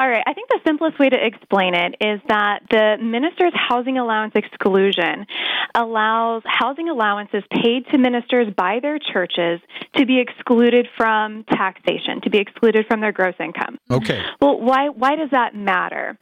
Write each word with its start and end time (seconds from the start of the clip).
All 0.00 0.08
right. 0.08 0.24
I 0.26 0.32
think 0.32 0.48
the 0.48 0.60
simplest 0.64 0.98
way 0.98 1.10
to 1.10 1.26
explain 1.26 1.74
it 1.74 1.96
is 2.00 2.22
that 2.28 2.60
the 2.70 2.96
minister's 3.02 3.52
housing 3.54 3.98
allowance 3.98 4.32
exclusion 4.34 5.26
allows 5.74 6.42
housing 6.46 6.88
allowances 6.88 7.42
paid 7.52 7.86
to 7.88 7.98
ministers 7.98 8.46
by 8.56 8.78
their 8.80 8.98
churches 8.98 9.60
to 9.96 10.06
be 10.06 10.18
excluded 10.18 10.88
from 10.96 11.44
taxation, 11.44 12.22
to 12.22 12.30
be 12.30 12.38
excluded 12.38 12.86
from 12.88 13.02
their 13.02 13.12
gross 13.12 13.34
income. 13.38 13.78
Okay. 13.90 14.22
Well, 14.40 14.58
why 14.58 14.88
why 14.88 15.16
does 15.16 15.30
that 15.32 15.54
matter? 15.54 16.16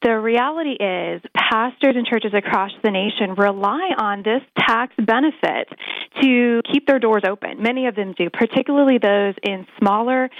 The 0.00 0.16
reality 0.16 0.76
is, 0.78 1.20
pastors 1.34 1.96
and 1.96 2.06
churches 2.06 2.32
across 2.32 2.70
the 2.84 2.90
nation 2.92 3.34
rely 3.34 3.90
on 3.98 4.22
this 4.22 4.42
tax 4.56 4.94
benefit 4.96 5.68
to 6.22 6.60
keep 6.72 6.86
their 6.86 7.00
doors 7.00 7.24
open. 7.28 7.60
Many 7.60 7.88
of 7.88 7.96
them 7.96 8.14
do, 8.16 8.30
particularly 8.30 8.98
those 8.98 9.34
in 9.42 9.66
smaller, 9.80 10.30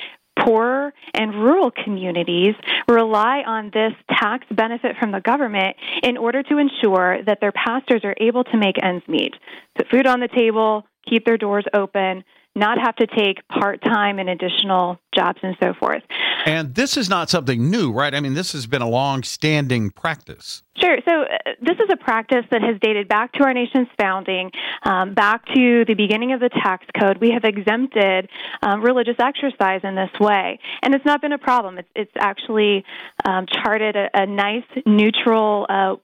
poorer 0.44 0.92
and 1.14 1.34
rural 1.34 1.70
communities 1.70 2.54
rely 2.88 3.42
on 3.46 3.70
this 3.72 3.92
tax 4.10 4.46
benefit 4.50 4.96
from 4.98 5.12
the 5.12 5.20
government 5.20 5.76
in 6.02 6.16
order 6.16 6.42
to 6.42 6.58
ensure 6.58 7.22
that 7.24 7.38
their 7.40 7.52
pastors 7.52 8.02
are 8.04 8.14
able 8.20 8.44
to 8.44 8.56
make 8.56 8.82
ends 8.82 9.06
meet, 9.08 9.34
put 9.76 9.88
food 9.88 10.06
on 10.06 10.20
the 10.20 10.28
table, 10.28 10.86
keep 11.08 11.24
their 11.24 11.38
doors 11.38 11.64
open, 11.74 12.24
not 12.58 12.78
have 12.78 12.96
to 12.96 13.06
take 13.06 13.46
part 13.48 13.82
time 13.82 14.18
and 14.18 14.28
additional 14.28 14.98
jobs 15.14 15.38
and 15.42 15.56
so 15.60 15.74
forth. 15.74 16.02
And 16.44 16.74
this 16.74 16.96
is 16.96 17.08
not 17.08 17.30
something 17.30 17.70
new, 17.70 17.92
right? 17.92 18.14
I 18.14 18.20
mean, 18.20 18.34
this 18.34 18.52
has 18.52 18.66
been 18.66 18.82
a 18.82 18.88
long 18.88 19.22
standing 19.22 19.90
practice. 19.90 20.62
Sure. 20.80 20.98
So, 21.06 21.22
uh, 21.22 21.52
this 21.60 21.76
is 21.76 21.88
a 21.90 21.96
practice 21.96 22.44
that 22.50 22.62
has 22.62 22.76
dated 22.80 23.08
back 23.08 23.32
to 23.32 23.44
our 23.44 23.52
nation's 23.52 23.88
founding, 23.98 24.50
um, 24.84 25.14
back 25.14 25.44
to 25.46 25.84
the 25.84 25.94
beginning 25.94 26.32
of 26.32 26.40
the 26.40 26.48
tax 26.48 26.86
code. 26.98 27.18
We 27.20 27.30
have 27.30 27.44
exempted 27.44 28.28
um, 28.62 28.82
religious 28.82 29.16
exercise 29.18 29.80
in 29.82 29.96
this 29.96 30.10
way, 30.20 30.60
and 30.82 30.94
it's 30.94 31.04
not 31.04 31.20
been 31.20 31.32
a 31.32 31.38
problem. 31.38 31.78
It's, 31.78 31.88
it's 31.96 32.12
actually 32.18 32.84
um, 33.24 33.46
charted 33.46 33.96
a, 33.96 34.08
a, 34.14 34.26
nice, 34.26 34.64
neutral, 34.86 35.66
uh, 35.68 35.96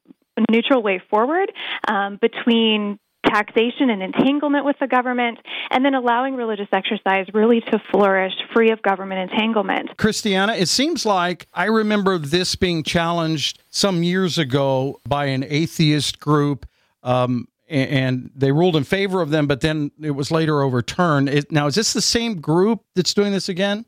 neutral 0.50 0.82
way 0.82 1.00
forward 1.08 1.52
um, 1.88 2.18
between 2.20 2.98
taxation 3.26 3.90
and 3.90 4.02
entanglement 4.02 4.64
with 4.64 4.76
the 4.80 4.86
government, 4.86 5.38
and 5.70 5.84
then 5.84 5.94
allowing 5.94 6.34
religious 6.34 6.68
exercise 6.72 7.26
really 7.34 7.60
to 7.60 7.82
flourish 7.90 8.32
free 8.52 8.70
of 8.70 8.82
government 8.82 9.30
entanglement. 9.30 9.96
Christiana, 9.96 10.54
it 10.54 10.68
seems 10.68 11.04
like 11.04 11.46
I 11.52 11.66
remember 11.66 12.18
this 12.18 12.56
being 12.56 12.82
challenged 12.82 13.62
some 13.70 14.02
years 14.02 14.38
ago 14.38 15.00
by 15.06 15.26
an 15.26 15.44
atheist 15.48 16.20
group. 16.20 16.66
Um, 17.02 17.48
and 17.66 18.30
they 18.36 18.52
ruled 18.52 18.76
in 18.76 18.84
favor 18.84 19.22
of 19.22 19.30
them, 19.30 19.46
but 19.46 19.62
then 19.62 19.90
it 20.00 20.10
was 20.10 20.30
later 20.30 20.62
overturned. 20.62 21.46
now, 21.50 21.66
is 21.66 21.74
this 21.74 21.92
the 21.94 22.02
same 22.02 22.40
group 22.40 22.84
that's 22.94 23.14
doing 23.14 23.32
this 23.32 23.48
again? 23.48 23.86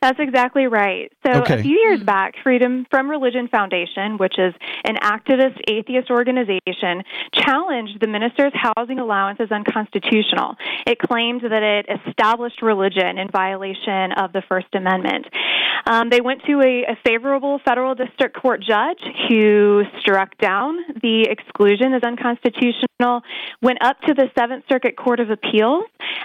That's 0.00 0.18
exactly 0.20 0.66
right. 0.66 1.12
So, 1.26 1.40
okay. 1.42 1.60
a 1.60 1.62
few 1.62 1.76
years 1.76 2.02
back, 2.02 2.34
Freedom 2.42 2.86
from 2.90 3.10
Religion 3.10 3.48
Foundation, 3.48 4.16
which 4.18 4.38
is 4.38 4.54
an 4.84 4.96
activist 4.96 5.58
atheist 5.68 6.10
organization, 6.10 7.02
challenged 7.32 8.00
the 8.00 8.06
minister's 8.06 8.52
housing 8.54 8.98
allowance 8.98 9.40
as 9.40 9.50
unconstitutional. 9.50 10.56
It 10.86 10.98
claimed 10.98 11.42
that 11.42 11.62
it 11.62 11.86
established 12.06 12.62
religion 12.62 13.18
in 13.18 13.28
violation 13.30 14.12
of 14.16 14.32
the 14.32 14.42
First 14.48 14.68
Amendment. 14.74 15.26
Um, 15.88 16.10
they 16.10 16.20
went 16.20 16.42
to 16.44 16.60
a, 16.60 16.92
a 16.92 16.98
favorable 17.04 17.60
federal 17.64 17.94
district 17.94 18.36
court 18.36 18.60
judge 18.60 19.00
who 19.28 19.84
struck 20.00 20.36
down 20.36 20.76
the 21.02 21.22
exclusion 21.22 21.94
as 21.94 22.02
unconstitutional, 22.02 23.22
went 23.62 23.82
up 23.82 23.98
to 24.02 24.12
the 24.12 24.30
Seventh 24.38 24.64
Circuit 24.68 24.96
Court 24.98 25.18
of 25.18 25.30
Appeals, 25.30 25.84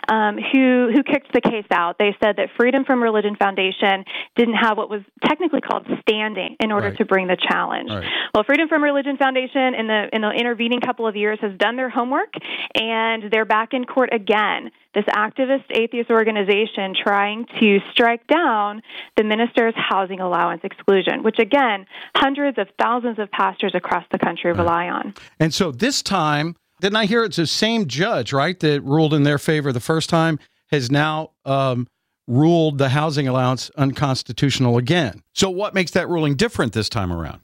um, 0.09 0.37
who, 0.37 0.91
who 0.93 1.01
kicked 1.01 1.31
the 1.31 1.39
case 1.39 1.65
out. 1.71 1.97
They 1.97 2.13
said 2.21 2.35
that 2.37 2.49
Freedom 2.57 2.83
from 2.83 3.01
Religion 3.01 3.37
Foundation 3.37 4.03
didn't 4.35 4.55
have 4.55 4.77
what 4.77 4.89
was 4.89 5.01
technically 5.23 5.61
called 5.61 5.87
standing 6.01 6.57
in 6.59 6.73
order 6.73 6.89
right. 6.89 6.97
to 6.97 7.05
bring 7.05 7.27
the 7.27 7.37
challenge. 7.37 7.89
Right. 7.89 8.03
Well, 8.35 8.43
Freedom 8.43 8.67
from 8.67 8.83
Religion 8.83 9.15
Foundation 9.15 9.75
in 9.75 9.87
the 9.87 10.09
in 10.11 10.21
the 10.21 10.31
intervening 10.31 10.81
couple 10.81 11.07
of 11.07 11.15
years 11.15 11.39
has 11.41 11.57
done 11.57 11.77
their 11.77 11.89
homework 11.89 12.33
and 12.75 13.31
they're 13.31 13.45
back 13.45 13.73
in 13.73 13.85
court 13.85 14.09
again. 14.11 14.71
This 14.93 15.05
activist 15.05 15.65
atheist 15.71 16.11
organization 16.11 16.93
trying 17.01 17.47
to 17.59 17.79
strike 17.91 18.27
down 18.27 18.81
the 19.17 19.23
minister's 19.55 19.73
housing 19.75 20.19
allowance 20.19 20.61
exclusion, 20.63 21.23
which 21.23 21.39
again, 21.39 21.85
hundreds 22.15 22.57
of 22.57 22.67
thousands 22.81 23.19
of 23.19 23.31
pastors 23.31 23.73
across 23.75 24.05
the 24.11 24.19
country 24.19 24.51
right. 24.51 24.59
rely 24.59 24.87
on. 24.87 25.13
And 25.39 25.53
so 25.53 25.71
this 25.71 26.01
time, 26.01 26.55
didn't 26.81 26.97
I 26.97 27.05
hear 27.05 27.23
it's 27.23 27.37
the 27.37 27.47
same 27.47 27.87
judge, 27.87 28.33
right, 28.33 28.59
that 28.59 28.81
ruled 28.81 29.13
in 29.13 29.23
their 29.23 29.37
favor 29.37 29.71
the 29.71 29.79
first 29.79 30.09
time, 30.09 30.39
has 30.71 30.91
now 30.91 31.31
um, 31.45 31.87
ruled 32.27 32.77
the 32.77 32.89
housing 32.89 33.27
allowance 33.27 33.69
unconstitutional 33.77 34.77
again. 34.77 35.21
So, 35.33 35.49
what 35.49 35.73
makes 35.73 35.91
that 35.91 36.09
ruling 36.09 36.35
different 36.35 36.73
this 36.73 36.89
time 36.89 37.11
around? 37.11 37.41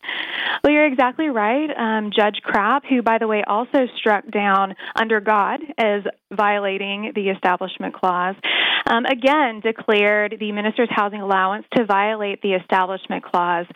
Well, 0.64 0.74
you're 0.74 0.86
exactly 0.86 1.30
right. 1.30 1.70
Um, 1.78 2.12
Judge 2.16 2.42
Crabb, 2.44 2.84
who, 2.90 3.02
by 3.02 3.18
the 3.18 3.28
way, 3.28 3.44
also 3.48 3.88
struck 3.98 4.30
down 4.30 4.76
under 4.96 5.22
God 5.22 5.62
as 5.78 6.04
violating 6.34 7.14
the 7.16 7.30
Establishment 7.30 7.94
Clause, 7.94 8.36
um, 8.90 9.06
again 9.06 9.62
declared 9.62 10.36
the 10.40 10.52
minister's 10.52 10.90
housing 10.92 11.22
allowance 11.22 11.66
to 11.76 11.86
violate 11.86 12.42
the 12.42 12.54
Establishment 12.54 13.24
Clause, 13.24 13.68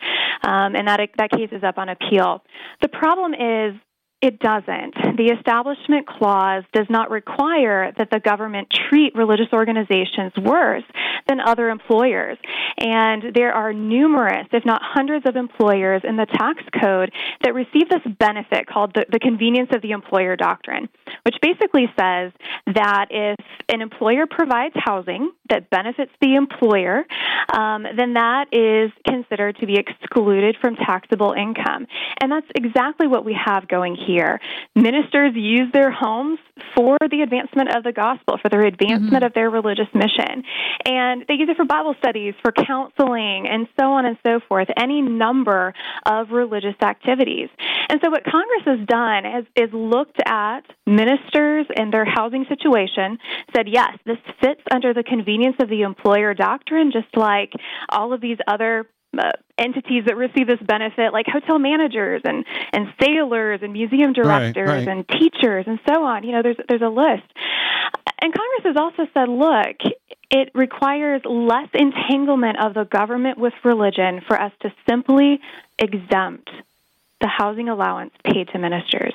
um, 0.42 0.74
and 0.74 0.88
that 0.88 1.00
that 1.16 1.30
case 1.30 1.48
is 1.52 1.62
up 1.62 1.78
on 1.78 1.88
appeal. 1.88 2.42
The 2.82 2.88
problem 2.88 3.32
is 3.34 3.80
it 4.24 4.38
doesn't. 4.38 4.94
The 5.18 5.34
Establishment 5.38 6.06
Clause 6.06 6.64
does 6.72 6.86
not 6.88 7.10
require 7.10 7.92
that 7.98 8.08
the 8.10 8.20
government 8.20 8.74
treat 8.88 9.14
religious 9.14 9.52
organizations 9.52 10.32
worse 10.40 10.82
than 11.28 11.40
other 11.40 11.68
employers. 11.68 12.38
And 12.78 13.34
there 13.34 13.52
are 13.52 13.74
numerous, 13.74 14.46
if 14.50 14.64
not 14.64 14.80
hundreds, 14.82 15.26
of 15.26 15.36
employers 15.36 16.00
in 16.08 16.16
the 16.16 16.24
tax 16.24 16.62
code 16.80 17.12
that 17.42 17.52
receive 17.52 17.90
this 17.90 18.00
benefit 18.18 18.66
called 18.66 18.94
the, 18.94 19.04
the 19.12 19.18
convenience 19.18 19.68
of 19.74 19.82
the 19.82 19.90
employer 19.90 20.36
doctrine, 20.36 20.88
which 21.24 21.36
basically 21.40 21.86
says 21.98 22.32
that 22.66 23.06
if 23.10 23.38
an 23.68 23.80
employer 23.80 24.26
provides 24.26 24.74
housing 24.76 25.32
that 25.48 25.70
benefits 25.70 26.12
the 26.20 26.34
employer, 26.34 27.04
um, 27.52 27.86
then 27.96 28.14
that 28.14 28.46
is 28.52 28.92
considered 29.08 29.56
to 29.56 29.66
be 29.66 29.76
excluded 29.76 30.56
from 30.60 30.76
taxable 30.76 31.32
income. 31.32 31.86
And 32.20 32.30
that's 32.30 32.46
exactly 32.54 33.06
what 33.06 33.24
we 33.24 33.36
have 33.42 33.68
going 33.68 33.96
here. 33.96 34.38
Ministers 34.74 35.32
use 35.34 35.72
their 35.72 35.90
homes 35.90 36.38
for 36.76 36.98
the 37.10 37.22
advancement 37.22 37.74
of 37.74 37.84
the 37.84 37.92
gospel, 37.92 38.38
for 38.40 38.50
their 38.50 38.66
advancement 38.66 39.14
mm-hmm. 39.14 39.24
of 39.24 39.34
their 39.34 39.48
religious 39.48 39.88
mission. 39.94 40.44
And 40.84 41.24
they 41.26 41.34
use 41.34 41.48
it 41.48 41.56
for 41.56 41.64
Bible 41.64 41.94
studies, 41.98 42.34
for 42.42 42.52
counseling, 42.52 43.46
and 43.48 43.66
so 43.80 43.86
on 43.86 44.04
and 44.04 44.18
so 44.26 44.40
forth, 44.46 44.68
any 44.76 45.00
number 45.00 45.72
of 46.04 46.30
religious 46.30 46.76
activities. 46.82 47.48
And 47.88 48.00
so, 48.04 48.10
what 48.10 48.24
Congress 48.24 48.62
has 48.66 48.86
done 48.86 49.24
is, 49.24 49.46
is 49.56 49.72
looked 49.72 50.20
at 50.26 50.62
ministers 50.86 51.13
and 51.76 51.92
their 51.92 52.04
housing 52.04 52.46
situation, 52.48 53.18
said, 53.54 53.68
yes, 53.68 53.98
this 54.04 54.18
fits 54.40 54.62
under 54.70 54.94
the 54.94 55.02
convenience 55.02 55.56
of 55.60 55.68
the 55.68 55.82
employer 55.82 56.34
doctrine, 56.34 56.92
just 56.92 57.16
like 57.16 57.52
all 57.88 58.12
of 58.12 58.20
these 58.20 58.38
other 58.46 58.86
uh, 59.18 59.30
entities 59.58 60.04
that 60.06 60.16
receive 60.16 60.46
this 60.46 60.60
benefit, 60.60 61.12
like 61.12 61.26
hotel 61.26 61.58
managers 61.58 62.22
and 62.24 62.44
and 62.72 62.92
sailors 63.00 63.60
and 63.62 63.72
museum 63.72 64.12
directors 64.12 64.68
right, 64.68 64.86
right. 64.86 64.88
and 64.88 65.08
teachers 65.08 65.64
and 65.68 65.78
so 65.88 66.04
on. 66.04 66.24
You 66.24 66.32
know, 66.32 66.42
there's 66.42 66.56
there's 66.68 66.82
a 66.82 66.88
list. 66.88 67.22
And 68.20 68.32
Congress 68.32 68.64
has 68.64 68.76
also 68.76 69.06
said, 69.12 69.28
look, 69.28 69.76
it 70.30 70.50
requires 70.54 71.22
less 71.24 71.68
entanglement 71.74 72.58
of 72.58 72.74
the 72.74 72.84
government 72.84 73.38
with 73.38 73.52
religion 73.64 74.22
for 74.26 74.40
us 74.40 74.52
to 74.62 74.72
simply 74.88 75.40
exempt 75.78 76.50
the 77.20 77.28
housing 77.28 77.68
allowance 77.68 78.12
paid 78.24 78.48
to 78.48 78.58
ministers. 78.58 79.14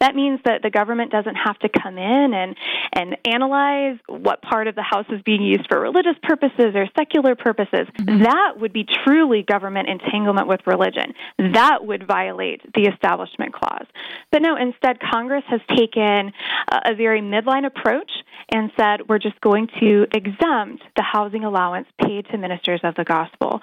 That 0.00 0.14
means 0.14 0.40
that 0.44 0.62
the 0.62 0.70
government 0.70 1.12
doesn't 1.12 1.36
have 1.36 1.58
to 1.60 1.68
come 1.68 1.98
in 1.98 2.34
and, 2.34 2.56
and 2.92 3.16
analyze 3.26 3.98
what 4.06 4.42
part 4.42 4.66
of 4.66 4.74
the 4.74 4.82
house 4.82 5.06
is 5.10 5.20
being 5.22 5.42
used 5.42 5.66
for 5.68 5.78
religious 5.78 6.16
purposes 6.22 6.74
or 6.74 6.86
secular 6.98 7.34
purposes. 7.34 7.86
Mm-hmm. 7.98 8.22
That 8.22 8.54
would 8.58 8.72
be 8.72 8.86
truly 9.04 9.42
government 9.42 9.88
entanglement 9.88 10.48
with 10.48 10.60
religion. 10.66 11.12
That 11.38 11.84
would 11.84 12.06
violate 12.06 12.62
the 12.74 12.88
Establishment 12.88 13.52
Clause. 13.52 13.86
But 14.32 14.42
no, 14.42 14.56
instead, 14.56 14.98
Congress 15.00 15.44
has 15.48 15.60
taken 15.76 16.32
a, 16.70 16.92
a 16.92 16.94
very 16.94 17.20
midline 17.20 17.66
approach 17.66 18.10
and 18.52 18.70
said 18.76 19.08
we're 19.08 19.18
just 19.18 19.40
going 19.40 19.68
to 19.80 20.06
exempt 20.12 20.82
the 20.96 21.02
housing 21.02 21.44
allowance 21.44 21.86
paid 22.02 22.26
to 22.26 22.38
ministers 22.38 22.80
of 22.84 22.94
the 22.94 23.04
gospel. 23.04 23.60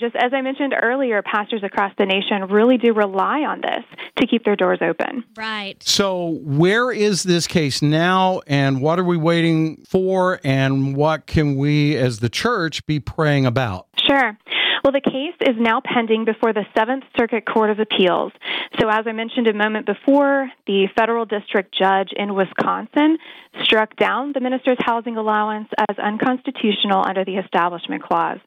Just 0.00 0.16
as 0.16 0.32
I 0.32 0.40
mentioned 0.40 0.74
earlier, 0.80 1.22
pastors 1.22 1.62
across 1.62 1.92
the 1.98 2.06
nation 2.06 2.44
really 2.50 2.78
do 2.78 2.92
rely 2.92 3.40
on 3.40 3.60
this 3.60 3.84
to 4.16 4.26
keep 4.26 4.44
their 4.44 4.56
doors 4.56 4.78
open. 4.80 5.24
Right. 5.36 5.82
So, 5.82 6.38
where 6.42 6.90
is 6.90 7.22
this 7.22 7.46
case 7.46 7.82
now, 7.82 8.40
and 8.46 8.80
what 8.80 8.98
are 8.98 9.04
we 9.04 9.16
waiting 9.16 9.84
for, 9.88 10.40
and 10.44 10.96
what 10.96 11.26
can 11.26 11.56
we 11.56 11.96
as 11.96 12.20
the 12.20 12.28
church 12.28 12.86
be 12.86 13.00
praying 13.00 13.46
about? 13.46 13.86
Sure. 14.06 14.36
Well, 14.82 14.92
the 14.92 15.00
case 15.00 15.34
is 15.40 15.56
now 15.58 15.82
pending 15.84 16.24
before 16.24 16.52
the 16.52 16.64
Seventh 16.76 17.04
Circuit 17.16 17.44
Court 17.46 17.70
of 17.70 17.80
Appeals. 17.80 18.32
So, 18.78 18.88
as 18.88 19.04
I 19.04 19.12
mentioned 19.12 19.48
a 19.48 19.52
moment 19.52 19.86
before, 19.86 20.48
the 20.66 20.86
federal 20.96 21.24
district 21.24 21.74
judge 21.76 22.10
in 22.16 22.34
Wisconsin 22.34 23.18
struck 23.64 23.96
down 23.96 24.32
the 24.32 24.40
minister's 24.40 24.78
housing 24.80 25.16
allowance 25.16 25.68
as 25.88 25.98
unconstitutional 25.98 27.02
under 27.04 27.24
the 27.24 27.36
Establishment 27.36 28.04
Clause. 28.04 28.38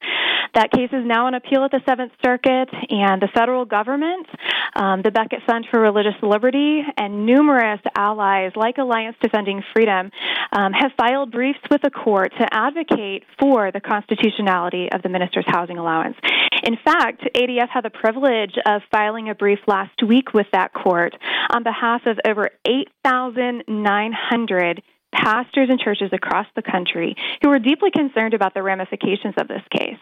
That 0.56 0.72
case 0.72 0.90
is 0.94 1.06
now 1.06 1.28
on 1.28 1.34
appeal 1.34 1.66
at 1.66 1.72
the 1.72 1.82
Seventh 1.86 2.14
Circuit, 2.24 2.70
and 2.90 3.22
the 3.22 3.28
federal 3.34 3.66
government, 3.66 4.28
um, 4.76 5.02
the 5.02 5.12
Becket 5.12 5.40
Fund 5.48 5.68
for 5.70 5.80
Religious 5.80 6.16
Liberty, 6.22 6.82
and 6.98 7.26
numerous 7.26 7.80
allies 7.96 8.52
like 8.56 8.78
Alliance 8.78 9.16
Defending 9.22 9.64
Freedom 9.74 10.12
um, 10.52 10.74
have 10.74 10.92
filed 10.98 11.32
briefs 11.32 11.60
with 11.70 11.82
the 11.82 11.90
court 11.90 12.34
to 12.40 12.48
advocate 12.52 13.24
for 13.40 13.72
the 13.72 13.80
constitutionality 13.80 14.90
of 14.92 15.02
the 15.02 15.10
minister's 15.10 15.46
housing 15.48 15.78
allowance. 15.78 16.18
In 16.64 16.78
fact, 16.84 17.22
ADF 17.36 17.70
had 17.70 17.84
the 17.84 17.90
privilege 17.90 18.56
of 18.66 18.82
filing 18.92 19.30
a 19.30 19.36
brief 19.36 19.60
last 19.68 20.02
week 20.02 20.34
with 20.34 20.48
that 20.54 20.74
court 20.74 21.14
on 21.50 21.64
behalf 21.64 22.02
of 22.06 22.20
over 22.26 22.50
8,900 22.66 24.82
pastors 25.14 25.70
and 25.70 25.80
churches 25.80 26.10
across 26.12 26.48
the 26.56 26.62
country 26.62 27.16
who 27.42 27.50
are 27.50 27.60
deeply 27.60 27.92
concerned 27.92 28.34
about 28.34 28.54
the 28.54 28.64
ramifications 28.64 29.36
of 29.38 29.48
this 29.48 29.62
case. 29.72 29.98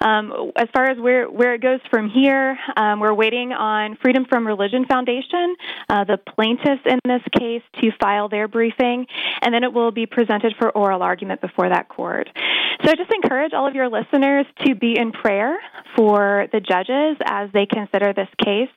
Um, 0.00 0.52
as 0.56 0.68
far 0.74 0.90
as 0.90 0.98
where, 0.98 1.30
where 1.30 1.54
it 1.54 1.62
goes 1.62 1.80
from 1.90 2.10
here, 2.10 2.58
um, 2.76 3.00
we're 3.00 3.14
waiting 3.14 3.52
on 3.52 3.96
Freedom 4.02 4.26
from 4.28 4.46
Religion 4.46 4.84
Foundation, 4.84 5.56
uh, 5.88 6.04
the 6.04 6.18
plaintiffs 6.18 6.82
in 6.84 6.98
this 7.04 7.22
case, 7.38 7.62
to 7.80 7.90
file 8.00 8.28
their 8.28 8.46
briefing, 8.48 9.06
and 9.40 9.54
then 9.54 9.64
it 9.64 9.72
will 9.72 9.90
be 9.90 10.06
presented 10.06 10.54
for 10.58 10.70
oral 10.70 11.02
argument 11.02 11.40
before 11.40 11.68
that 11.68 11.88
court. 11.88 12.28
So 12.84 12.90
I 12.90 12.94
just 12.96 13.12
encourage 13.12 13.52
all 13.54 13.66
of 13.66 13.74
your 13.74 13.88
listeners 13.88 14.46
to 14.66 14.74
be 14.74 14.98
in 14.98 15.12
prayer 15.12 15.58
for 15.96 16.48
the 16.52 16.60
judges 16.60 17.16
as 17.24 17.50
they 17.52 17.66
consider 17.66 18.12
this 18.12 18.28
case. 18.44 18.68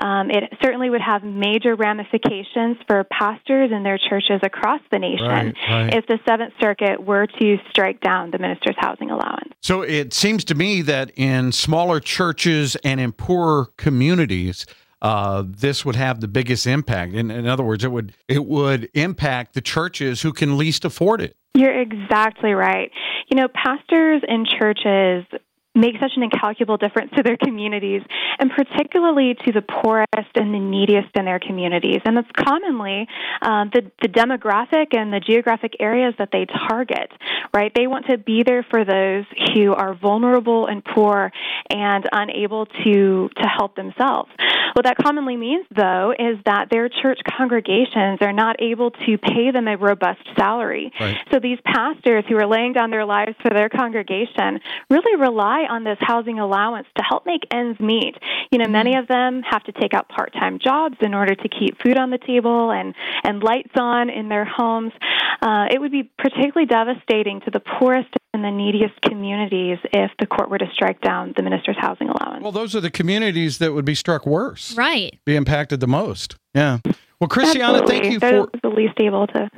Um, 0.00 0.30
it 0.30 0.44
certainly 0.62 0.88
would 0.88 1.02
have 1.02 1.22
major 1.22 1.74
ramifications 1.76 2.78
for 2.88 3.04
pastors 3.04 3.70
and 3.72 3.84
their 3.84 3.98
churches 3.98 4.40
across 4.42 4.80
the 4.90 4.98
nation 4.98 5.26
Right, 5.26 5.54
right. 5.68 5.94
if 5.94 6.06
the 6.06 6.18
Seventh 6.26 6.54
Circuit 6.58 7.04
were 7.04 7.26
to 7.26 7.56
strike 7.68 8.00
down 8.00 8.30
the 8.30 8.38
minister's 8.38 8.76
housing 8.78 9.10
allowance. 9.10 9.52
So 9.62 9.82
it 9.82 10.14
seems 10.14 10.44
to 10.46 10.54
me 10.54 10.80
that 10.82 11.10
in 11.16 11.52
smaller 11.52 12.00
churches 12.00 12.76
and 12.82 12.98
in 12.98 13.12
poorer 13.12 13.66
communities, 13.76 14.64
uh, 15.02 15.44
this 15.46 15.84
would 15.84 15.96
have 15.96 16.20
the 16.20 16.28
biggest 16.28 16.66
impact. 16.66 17.12
In, 17.12 17.30
in 17.30 17.46
other 17.46 17.64
words, 17.64 17.84
it 17.84 17.92
would 17.92 18.14
it 18.26 18.46
would 18.46 18.88
impact 18.94 19.54
the 19.54 19.60
churches 19.60 20.22
who 20.22 20.32
can 20.32 20.56
least 20.56 20.84
afford 20.84 21.20
it. 21.20 21.36
You're 21.54 21.78
exactly 21.78 22.52
right. 22.52 22.90
You 23.28 23.36
know, 23.36 23.48
pastors 23.48 24.22
and 24.26 24.46
churches 24.46 25.26
make 25.74 25.94
such 26.00 26.12
an 26.16 26.22
incalculable 26.22 26.76
difference 26.76 27.12
to 27.16 27.22
their 27.22 27.36
communities, 27.36 28.02
and 28.38 28.50
particularly 28.50 29.34
to 29.46 29.52
the 29.52 29.62
poorest 29.62 30.32
and 30.34 30.52
the 30.52 30.58
neediest 30.58 31.08
in 31.14 31.24
their 31.24 31.38
communities. 31.38 32.00
And 32.04 32.18
it's 32.18 32.28
commonly 32.36 33.06
uh, 33.40 33.66
the, 33.72 33.90
the 34.02 34.08
demographic 34.08 34.96
and 34.96 35.12
the 35.12 35.20
geographic 35.20 35.74
areas 35.78 36.14
that 36.18 36.30
they 36.32 36.46
target, 36.68 37.12
right? 37.54 37.72
They 37.74 37.86
want 37.86 38.06
to 38.06 38.18
be 38.18 38.42
there 38.44 38.66
for 38.68 38.84
those 38.84 39.24
who 39.54 39.72
are 39.72 39.94
vulnerable 39.94 40.66
and 40.66 40.84
poor 40.84 41.30
and 41.70 42.08
unable 42.10 42.66
to, 42.66 43.30
to 43.36 43.46
help 43.46 43.76
themselves. 43.76 44.30
What 44.74 44.84
that 44.84 44.96
commonly 44.96 45.36
means, 45.36 45.66
though, 45.74 46.12
is 46.18 46.38
that 46.46 46.68
their 46.70 46.88
church 46.88 47.20
congregations 47.36 48.18
are 48.20 48.32
not 48.32 48.56
able 48.60 48.90
to 48.90 49.18
pay 49.18 49.50
them 49.50 49.68
a 49.68 49.76
robust 49.76 50.20
salary. 50.36 50.92
Right. 50.98 51.16
So 51.32 51.40
these 51.40 51.58
pastors 51.64 52.24
who 52.28 52.36
are 52.36 52.46
laying 52.46 52.72
down 52.72 52.90
their 52.90 53.04
lives 53.04 53.34
for 53.42 53.50
their 53.50 53.68
congregation 53.68 54.60
really 54.88 55.20
rely 55.20 55.66
on 55.68 55.84
this 55.84 55.98
housing 56.00 56.38
allowance 56.38 56.86
to 56.96 57.02
help 57.02 57.26
make 57.26 57.42
ends 57.50 57.78
meet. 57.80 58.16
You 58.50 58.58
know, 58.58 58.68
many 58.68 58.96
of 58.96 59.06
them 59.06 59.42
have 59.48 59.62
to 59.64 59.72
take 59.72 59.94
out 59.94 60.08
part-time 60.08 60.58
jobs 60.58 60.96
in 61.00 61.14
order 61.14 61.36
to 61.36 61.48
keep 61.48 61.80
food 61.80 61.96
on 61.96 62.10
the 62.10 62.18
table 62.18 62.72
and 62.72 62.94
and 63.22 63.40
lights 63.42 63.70
on 63.76 64.10
in 64.10 64.28
their 64.28 64.44
homes. 64.44 64.92
Uh, 65.40 65.66
it 65.70 65.80
would 65.80 65.92
be 65.92 66.02
particularly 66.18 66.66
devastating 66.66 67.40
to 67.42 67.50
the 67.52 67.60
poorest 67.60 68.08
and 68.34 68.42
the 68.42 68.50
neediest 68.50 69.00
communities 69.02 69.78
if 69.92 70.10
the 70.18 70.26
court 70.26 70.50
were 70.50 70.58
to 70.58 70.66
strike 70.74 71.00
down 71.00 71.32
the 71.36 71.42
minister's 71.44 71.76
housing 71.78 72.08
allowance. 72.08 72.42
Well, 72.42 72.50
those 72.50 72.74
are 72.74 72.80
the 72.80 72.90
communities 72.90 73.58
that 73.58 73.72
would 73.72 73.84
be 73.84 73.94
struck 73.94 74.26
worse, 74.26 74.76
Right. 74.76 75.16
be 75.24 75.36
impacted 75.36 75.78
the 75.78 75.86
most. 75.86 76.34
Yeah. 76.52 76.78
Well, 77.20 77.28
Christiana, 77.28 77.86
thank 77.86 78.06
you 78.06 78.18
They're 78.18 78.44
for 78.46 78.50
the 78.62 78.68
least 78.70 78.94
able 78.98 79.28
to. 79.28 79.50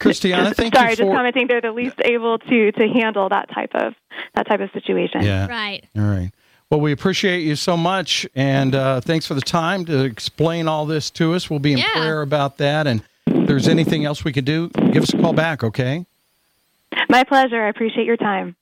Christiana. 0.00 0.52
Thank 0.54 0.74
you. 0.74 0.78
Sorry, 0.80 0.90
you 0.90 0.96
just 0.96 1.08
for. 1.08 1.14
commenting. 1.14 1.46
They're 1.46 1.60
the 1.60 1.70
least 1.70 1.96
able 2.04 2.38
to 2.38 2.72
to 2.72 2.88
handle 2.88 3.28
that 3.28 3.48
type 3.54 3.70
of 3.74 3.94
that 4.34 4.48
type 4.48 4.60
of 4.60 4.70
situation. 4.72 5.22
Yeah. 5.22 5.46
Right. 5.46 5.84
All 5.96 6.02
right. 6.02 6.32
Well, 6.72 6.80
we 6.80 6.92
appreciate 6.92 7.40
you 7.40 7.54
so 7.54 7.76
much, 7.76 8.26
and 8.34 8.74
uh, 8.74 9.02
thanks 9.02 9.26
for 9.26 9.34
the 9.34 9.42
time 9.42 9.84
to 9.84 10.04
explain 10.04 10.68
all 10.68 10.86
this 10.86 11.10
to 11.10 11.34
us. 11.34 11.50
We'll 11.50 11.58
be 11.58 11.72
in 11.72 11.78
Yeah. 11.80 11.92
prayer 11.92 12.22
about 12.22 12.56
that, 12.56 12.86
and 12.86 13.02
if 13.26 13.46
there's 13.46 13.68
anything 13.68 14.06
else 14.06 14.24
we 14.24 14.32
could 14.32 14.46
do, 14.46 14.70
give 14.90 15.02
us 15.02 15.12
a 15.12 15.18
call 15.18 15.34
back, 15.34 15.62
okay? 15.62 16.06
My 17.10 17.24
pleasure. 17.24 17.62
I 17.62 17.68
appreciate 17.68 18.06
your 18.06 18.16
time. 18.16 18.56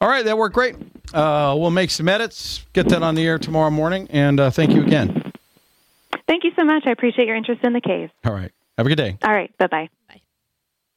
All 0.00 0.08
right, 0.08 0.24
that 0.24 0.38
worked 0.38 0.54
great. 0.54 0.76
Uh, 1.12 1.54
we'll 1.58 1.70
make 1.70 1.90
some 1.90 2.08
edits, 2.08 2.64
get 2.72 2.88
that 2.88 3.02
on 3.02 3.16
the 3.16 3.26
air 3.26 3.38
tomorrow 3.38 3.68
morning, 3.68 4.08
and 4.10 4.40
uh, 4.40 4.48
thank 4.50 4.72
you 4.72 4.80
again. 4.82 5.30
Thank 6.26 6.44
you 6.44 6.52
so 6.56 6.64
much. 6.64 6.86
I 6.86 6.90
appreciate 6.90 7.26
your 7.26 7.36
interest 7.36 7.62
in 7.64 7.74
the 7.74 7.82
case. 7.82 8.08
All 8.24 8.32
right. 8.32 8.50
Have 8.78 8.86
a 8.86 8.88
good 8.88 8.96
day. 8.96 9.18
All 9.22 9.30
right. 9.30 9.54
Bye 9.58 9.66
bye. 9.66 9.88